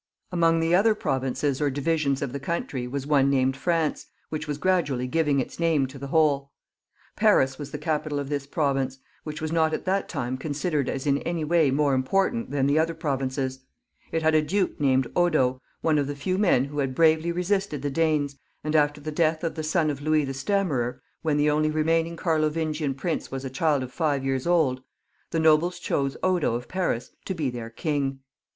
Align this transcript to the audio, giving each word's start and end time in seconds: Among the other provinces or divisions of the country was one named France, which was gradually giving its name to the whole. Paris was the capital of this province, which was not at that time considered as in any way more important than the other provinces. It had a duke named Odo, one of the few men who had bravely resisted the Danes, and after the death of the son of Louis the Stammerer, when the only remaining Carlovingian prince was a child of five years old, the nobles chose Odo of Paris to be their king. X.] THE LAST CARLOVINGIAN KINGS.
Among 0.31 0.61
the 0.61 0.73
other 0.73 0.95
provinces 0.95 1.61
or 1.61 1.69
divisions 1.69 2.23
of 2.23 2.33
the 2.33 2.39
country 2.39 2.87
was 2.87 3.05
one 3.05 3.29
named 3.29 3.55
France, 3.55 4.07
which 4.29 4.47
was 4.47 4.57
gradually 4.57 5.05
giving 5.05 5.39
its 5.39 5.59
name 5.59 5.85
to 5.85 5.99
the 5.99 6.07
whole. 6.07 6.51
Paris 7.15 7.59
was 7.59 7.69
the 7.69 7.77
capital 7.77 8.17
of 8.17 8.27
this 8.27 8.47
province, 8.47 8.97
which 9.23 9.41
was 9.43 9.51
not 9.51 9.75
at 9.75 9.85
that 9.85 10.09
time 10.09 10.39
considered 10.39 10.89
as 10.89 11.05
in 11.05 11.19
any 11.19 11.43
way 11.43 11.69
more 11.69 11.93
important 11.93 12.49
than 12.49 12.65
the 12.65 12.79
other 12.79 12.95
provinces. 12.95 13.59
It 14.11 14.23
had 14.23 14.33
a 14.33 14.41
duke 14.41 14.79
named 14.79 15.05
Odo, 15.15 15.61
one 15.81 15.99
of 15.99 16.07
the 16.07 16.15
few 16.15 16.39
men 16.39 16.65
who 16.65 16.79
had 16.79 16.95
bravely 16.95 17.31
resisted 17.31 17.83
the 17.83 17.91
Danes, 17.91 18.37
and 18.63 18.75
after 18.75 18.99
the 18.99 19.11
death 19.11 19.43
of 19.43 19.53
the 19.53 19.61
son 19.61 19.91
of 19.91 20.01
Louis 20.01 20.25
the 20.25 20.33
Stammerer, 20.33 20.99
when 21.21 21.37
the 21.37 21.51
only 21.51 21.69
remaining 21.69 22.15
Carlovingian 22.15 22.95
prince 22.95 23.29
was 23.29 23.45
a 23.45 23.51
child 23.51 23.83
of 23.83 23.93
five 23.93 24.25
years 24.25 24.47
old, 24.47 24.81
the 25.29 25.39
nobles 25.39 25.77
chose 25.77 26.17
Odo 26.23 26.55
of 26.55 26.67
Paris 26.67 27.11
to 27.25 27.35
be 27.35 27.51
their 27.51 27.69
king. 27.69 27.83
X.] 27.83 27.85
THE 27.85 27.97
LAST 27.97 28.05
CARLOVINGIAN 28.05 28.19
KINGS. 28.19 28.25